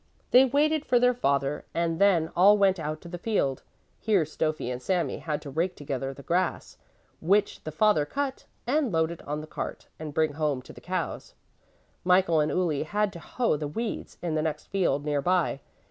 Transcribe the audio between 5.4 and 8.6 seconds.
to rake together the grass, which the father cut,